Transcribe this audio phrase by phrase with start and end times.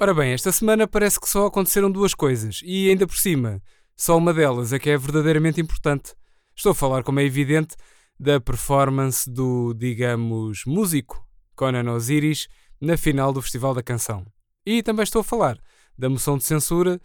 [0.00, 3.60] Ora bem, esta semana parece que só aconteceram duas coisas e ainda por cima,
[3.96, 6.14] só uma delas é que é verdadeiramente importante.
[6.54, 7.74] Estou a falar, como é evidente,
[8.18, 11.26] da performance do, digamos, músico
[11.56, 12.46] Conan Osiris
[12.80, 14.24] na final do Festival da Canção.
[14.64, 15.58] E também estou a falar
[15.98, 17.00] da moção de censura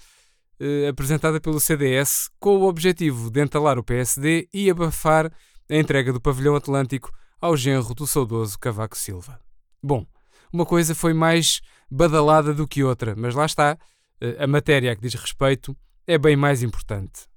[0.60, 5.32] eh, apresentada pelo CDS com o objetivo de entalar o PSD e abafar
[5.68, 9.40] a entrega do pavilhão atlântico ao genro do saudoso Cavaco Silva.
[9.82, 10.06] Bom,
[10.54, 13.78] uma coisa foi mais badalada do que outra, mas lá está,
[14.22, 17.28] eh, a matéria a que diz respeito é bem mais importante.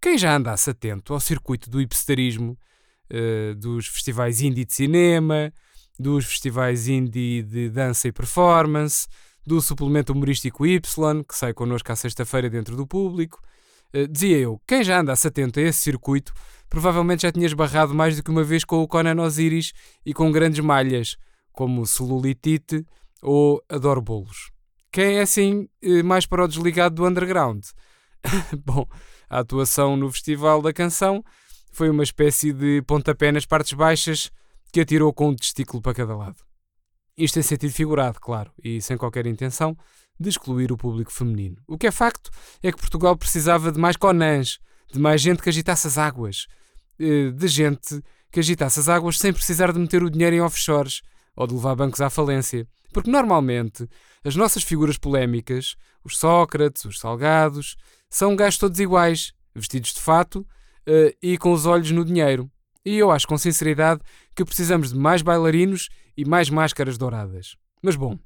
[0.00, 2.56] Quem já andasse atento ao circuito do hipsterismo,
[3.10, 5.52] eh, dos festivais indie de cinema,
[5.98, 9.08] dos festivais indie de dança e performance,
[9.44, 13.40] do suplemento humorístico Y, que sai connosco à sexta-feira dentro do público,
[13.92, 16.32] eh, dizia eu, quem já andasse atento a esse circuito,
[16.68, 19.72] provavelmente já tinha esbarrado mais do que uma vez com o Conan Osiris
[20.04, 21.16] e com grandes malhas,
[21.56, 22.86] como celulitite
[23.22, 24.52] ou adoro bolos.
[24.92, 27.64] Quem é assim eh, mais para o desligado do underground?
[28.64, 28.86] Bom,
[29.28, 31.24] a atuação no Festival da Canção
[31.72, 34.30] foi uma espécie de pontapé nas partes baixas
[34.70, 36.36] que atirou com um testículo para cada lado.
[37.16, 39.76] Isto em sentido figurado, claro, e sem qualquer intenção
[40.20, 41.56] de excluir o público feminino.
[41.66, 42.30] O que é facto
[42.62, 44.58] é que Portugal precisava de mais conãs,
[44.92, 46.46] de mais gente que agitasse as águas,
[47.00, 51.00] eh, de gente que agitasse as águas sem precisar de meter o dinheiro em offshores
[51.36, 52.66] ou de levar bancos à falência.
[52.92, 53.88] Porque normalmente
[54.24, 57.76] as nossas figuras polémicas, os Sócrates, os Salgados,
[58.08, 60.40] são gajos todos iguais, vestidos de fato
[60.88, 62.50] uh, e com os olhos no dinheiro.
[62.84, 64.00] E eu acho com sinceridade
[64.34, 67.56] que precisamos de mais bailarinos e mais máscaras douradas.
[67.82, 68.18] Mas bom,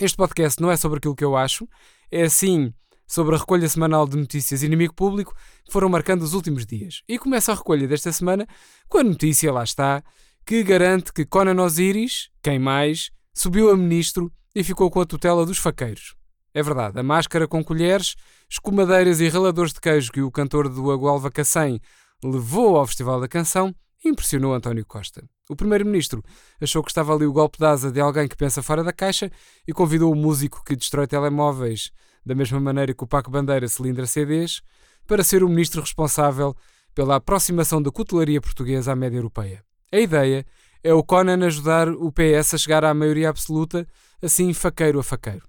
[0.00, 1.68] este podcast não é sobre aquilo que eu acho,
[2.10, 2.72] é sim
[3.06, 7.02] sobre a recolha semanal de notícias inimigo público que foram marcando os últimos dias.
[7.08, 8.46] E começa a recolha desta semana
[8.88, 10.04] com a notícia, lá está,
[10.48, 15.44] que garante que Conan Osiris, quem mais, subiu a ministro e ficou com a tutela
[15.44, 16.16] dos faqueiros.
[16.54, 18.16] É verdade, a máscara com colheres,
[18.48, 21.78] escumadeiras e raladores de queijo que o cantor do Agualva Cacém
[22.24, 25.22] levou ao Festival da Canção impressionou António Costa.
[25.50, 26.24] O primeiro-ministro
[26.58, 29.30] achou que estava ali o golpe de asa de alguém que pensa fora da caixa
[29.66, 31.90] e convidou o músico que destrói telemóveis
[32.24, 34.62] da mesma maneira que o Paco Bandeira cilindra CDs
[35.06, 36.56] para ser o ministro responsável
[36.94, 39.67] pela aproximação da cutelaria portuguesa à média europeia.
[39.92, 40.44] A ideia
[40.82, 43.86] é o Conan ajudar o PS a chegar à maioria absoluta,
[44.22, 45.48] assim faqueiro a faqueiro.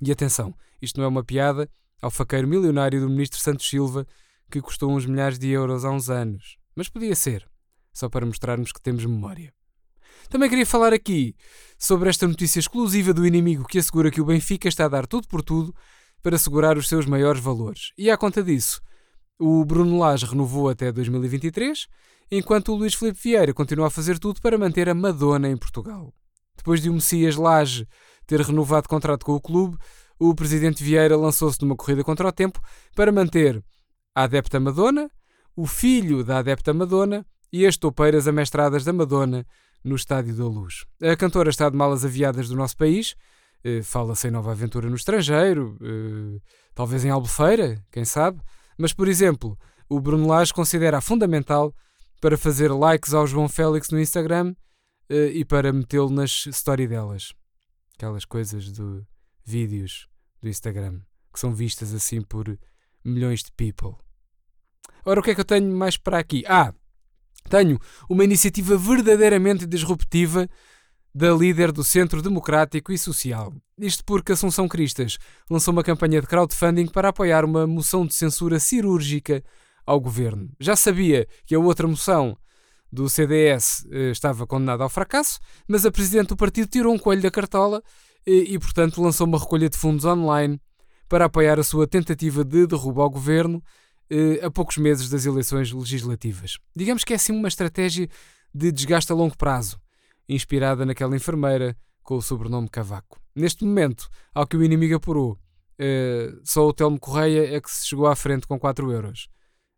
[0.00, 1.68] E atenção, isto não é uma piada
[2.00, 4.06] ao faqueiro milionário do ministro Santos Silva,
[4.50, 6.58] que custou uns milhares de euros há uns anos.
[6.76, 7.48] Mas podia ser,
[7.92, 9.52] só para mostrarmos que temos memória.
[10.28, 11.34] Também queria falar aqui
[11.78, 15.26] sobre esta notícia exclusiva do inimigo que assegura que o Benfica está a dar tudo
[15.26, 15.74] por tudo
[16.22, 17.92] para assegurar os seus maiores valores.
[17.96, 18.80] E à conta disso,
[19.38, 21.86] o Bruno Lage renovou até 2023
[22.30, 26.12] enquanto o Luís Filipe Vieira continua a fazer tudo para manter a Madonna em Portugal.
[26.56, 27.86] Depois de o Messias Lage
[28.26, 29.78] ter renovado contrato com o clube,
[30.18, 32.60] o presidente Vieira lançou-se numa corrida contra o tempo
[32.94, 33.62] para manter
[34.14, 35.08] a adepta Madonna,
[35.56, 39.46] o filho da adepta Madonna e as toupeiras amestradas da Madonna
[39.82, 40.84] no Estádio da Luz.
[41.00, 43.14] A cantora está de malas aviadas do nosso país,
[43.64, 46.40] eh, fala-se em nova aventura no estrangeiro, eh,
[46.74, 48.40] talvez em Albufeira, quem sabe,
[48.78, 49.58] mas, por exemplo,
[49.88, 51.74] o Bruno Lage considera fundamental
[52.20, 54.54] para fazer likes ao João Félix no Instagram
[55.10, 57.32] uh, e para metê-lo nas story delas.
[57.94, 59.02] Aquelas coisas de
[59.44, 60.08] vídeos
[60.40, 61.00] do Instagram
[61.32, 62.58] que são vistas assim por
[63.04, 63.96] milhões de people.
[65.04, 66.44] Ora, o que é que eu tenho mais para aqui?
[66.46, 66.74] Ah,
[67.48, 67.78] tenho
[68.08, 70.48] uma iniciativa verdadeiramente disruptiva
[71.14, 73.52] da líder do Centro Democrático e Social.
[73.78, 75.18] Isto porque Assunção Cristas
[75.50, 79.42] lançou uma campanha de crowdfunding para apoiar uma moção de censura cirúrgica
[79.86, 80.50] ao governo.
[80.60, 82.36] Já sabia que a outra moção
[82.92, 87.22] do CDS eh, estava condenada ao fracasso, mas a presidente do partido tirou um coelho
[87.22, 87.82] da cartola
[88.26, 90.60] e, e, portanto, lançou uma recolha de fundos online
[91.08, 93.62] para apoiar a sua tentativa de derrubar o governo
[94.10, 96.58] eh, a poucos meses das eleições legislativas.
[96.74, 98.08] Digamos que é assim uma estratégia
[98.54, 99.78] de desgaste a longo prazo,
[100.28, 103.20] inspirada naquela enfermeira com o sobrenome Cavaco.
[103.34, 105.38] Neste momento, ao que o inimigo apurou,
[105.78, 109.28] eh, só o Telmo Correia é que se chegou à frente com 4 euros.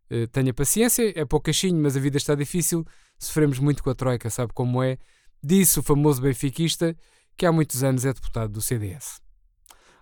[0.09, 2.85] Eh, tenha paciência, é pouco cachinho, mas a vida está difícil.
[3.19, 4.97] Sofremos muito com a Troika, sabe como é?
[5.43, 6.95] Disse o famoso benfiquista,
[7.37, 9.21] que há muitos anos é deputado do CDS.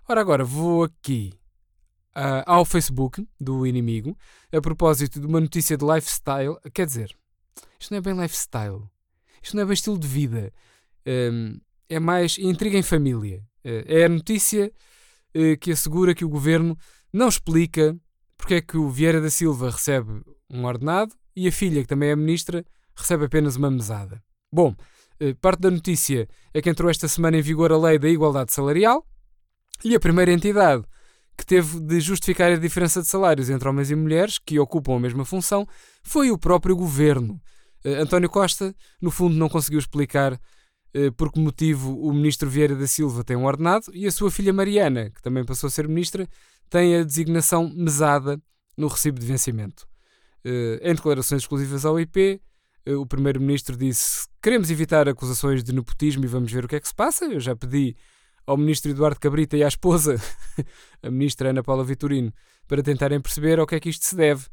[0.08, 1.32] Ora, agora vou aqui
[2.16, 4.16] uh, ao Facebook do inimigo,
[4.52, 6.56] a propósito de uma notícia de lifestyle.
[6.74, 7.16] Quer dizer,
[7.78, 8.82] isto não é bem lifestyle,
[9.42, 10.52] isto não é bem estilo de vida,
[11.06, 11.58] um,
[11.88, 13.42] é mais intriga em família.
[13.64, 14.72] Uh, é a notícia
[15.34, 16.76] uh, que assegura que o governo
[17.12, 17.96] não explica
[18.36, 22.10] porque é que o Vieira da Silva recebe um ordenado e a filha, que também
[22.10, 22.64] é ministra,
[22.96, 24.22] recebe apenas uma mesada.
[24.52, 24.74] Bom,
[25.20, 28.52] eh, parte da notícia é que entrou esta semana em vigor a lei da igualdade
[28.52, 29.06] salarial
[29.84, 30.84] E a primeira entidade
[31.36, 35.00] que teve de justificar a diferença de salários entre homens e mulheres que ocupam a
[35.00, 35.66] mesma função
[36.02, 37.40] foi o próprio governo.
[37.84, 42.74] Uh, António Costa, no fundo, não conseguiu explicar uh, por que motivo o ministro Vieira
[42.74, 45.88] da Silva tem um ordenado e a sua filha Mariana, que também passou a ser
[45.88, 46.28] ministra,
[46.68, 48.40] tem a designação mesada
[48.76, 49.86] no recibo de vencimento.
[50.44, 52.40] Uh, em declarações exclusivas ao IP,
[52.86, 56.88] o primeiro-ministro disse: Queremos evitar acusações de nepotismo e vamos ver o que é que
[56.88, 57.26] se passa.
[57.26, 57.94] Eu já pedi
[58.46, 60.16] ao ministro Eduardo Cabrita e à esposa,
[61.02, 62.32] a ministra Ana Paula Vitorino,
[62.66, 64.46] para tentarem perceber ao que é que isto se deve,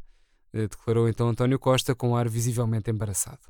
[0.54, 3.42] declarou então António Costa com um ar visivelmente embaraçado.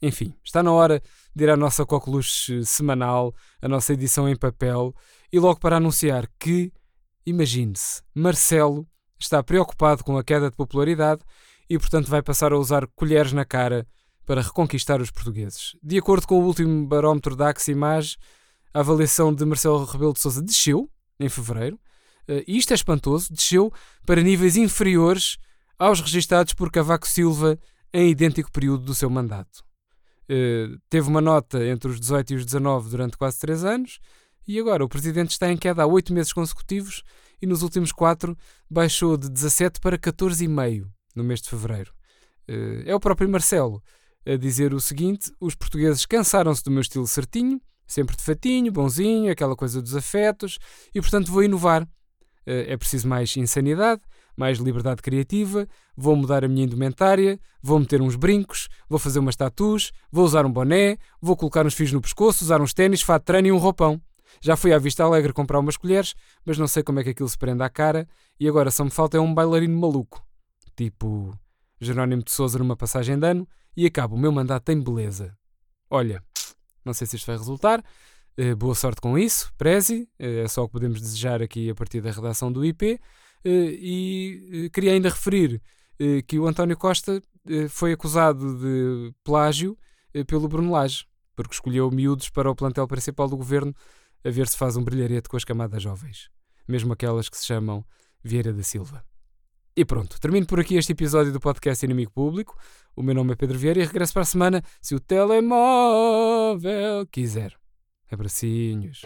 [0.00, 1.02] Enfim, está na hora
[1.34, 4.94] de ir à nossa coqueluche semanal, a nossa edição em papel,
[5.32, 6.72] e logo para anunciar que,
[7.26, 8.86] imagine-se, Marcelo
[9.18, 11.22] está preocupado com a queda de popularidade
[11.68, 13.86] e, portanto, vai passar a usar colheres na cara
[14.24, 15.74] para reconquistar os portugueses.
[15.82, 18.16] De acordo com o último barómetro da Aximage,
[18.72, 20.88] a avaliação de Marcelo Rebelo de Sousa desceu
[21.18, 21.78] em fevereiro,
[22.28, 23.72] eh, e isto é espantoso, desceu
[24.06, 25.38] para níveis inferiores
[25.78, 27.58] aos registados por Cavaco Silva
[27.92, 29.62] em idêntico período do seu mandato.
[30.28, 34.00] Eh, teve uma nota entre os 18 e os 19 durante quase 3 anos,
[34.46, 37.02] e agora o presidente está em queda há 8 meses consecutivos
[37.40, 38.36] e nos últimos 4
[38.68, 41.92] baixou de 17 para 14,5 no mês de fevereiro.
[42.46, 43.82] Eh, é o próprio Marcelo
[44.26, 49.30] a dizer o seguinte: os portugueses cansaram-se do meu estilo certinho, sempre de fatinho, bonzinho,
[49.30, 50.58] aquela coisa dos afetos,
[50.94, 51.88] e portanto vou inovar.
[52.44, 54.02] Eh, é preciso mais insanidade,
[54.38, 59.34] mais liberdade criativa, vou mudar a minha indumentária, vou meter uns brincos, vou fazer umas
[59.34, 63.24] tatuas, vou usar um boné, vou colocar uns fios no pescoço, usar uns ténis, fato
[63.24, 64.00] treino e um roupão.
[64.40, 66.14] Já fui à Vista Alegre comprar umas colheres,
[66.44, 68.06] mas não sei como é que aquilo se prende à cara,
[68.38, 70.24] e agora só me falta é um bailarino maluco.
[70.76, 71.36] Tipo
[71.80, 75.36] Jerónimo de Souza numa passagem de ano, e acabo o meu mandato em beleza.
[75.90, 76.22] Olha,
[76.84, 77.84] não sei se isto vai resultar.
[78.38, 80.08] Uh, boa sorte com isso, Prezi.
[80.20, 83.00] Uh, é só o que podemos desejar aqui a partir da redação do IP.
[83.50, 85.62] Eh, e queria ainda referir
[86.28, 87.20] que o António Costa
[87.70, 89.76] foi acusado de plágio
[90.28, 91.04] pelo Bruno Lage,
[91.34, 93.74] porque escolheu miúdos para o plantel principal do governo
[94.24, 96.30] a ver se faz um brilharete com as camadas jovens,
[96.68, 97.84] mesmo aquelas que se chamam
[98.22, 99.04] Vieira da Silva.
[99.76, 102.56] E pronto, termino por aqui este episódio do podcast Inimigo Público.
[102.96, 106.58] O meu nome é Pedro Vieira e regresso para a semana se o telemóvel
[107.10, 107.56] quiser.
[108.10, 109.02] Abracinhos.